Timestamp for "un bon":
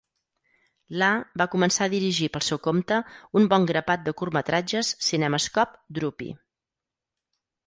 3.43-3.69